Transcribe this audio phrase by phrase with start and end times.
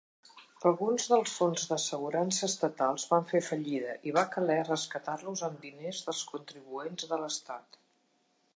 [0.67, 6.23] Alguns dels fons d'assegurança estatals van fer fallida i va caler rescatar-los amb diners dels
[6.35, 7.83] contribuents de l'estat.